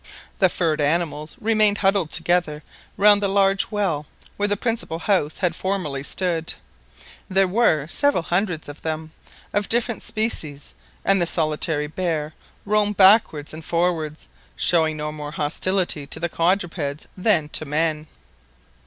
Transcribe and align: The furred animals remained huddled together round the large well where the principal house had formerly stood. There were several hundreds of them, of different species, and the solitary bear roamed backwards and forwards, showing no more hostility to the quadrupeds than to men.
The 0.39 0.49
furred 0.49 0.81
animals 0.81 1.37
remained 1.39 1.77
huddled 1.77 2.09
together 2.09 2.63
round 2.97 3.21
the 3.21 3.27
large 3.27 3.69
well 3.69 4.07
where 4.35 4.47
the 4.47 4.57
principal 4.57 4.97
house 4.97 5.37
had 5.37 5.55
formerly 5.55 6.01
stood. 6.01 6.55
There 7.29 7.47
were 7.47 7.85
several 7.85 8.23
hundreds 8.23 8.67
of 8.67 8.81
them, 8.81 9.11
of 9.53 9.69
different 9.69 10.01
species, 10.01 10.73
and 11.05 11.21
the 11.21 11.27
solitary 11.27 11.85
bear 11.85 12.33
roamed 12.65 12.97
backwards 12.97 13.53
and 13.53 13.63
forwards, 13.63 14.27
showing 14.55 14.97
no 14.97 15.11
more 15.11 15.33
hostility 15.33 16.07
to 16.07 16.19
the 16.19 16.29
quadrupeds 16.29 17.07
than 17.15 17.49
to 17.49 17.65
men. 17.65 18.07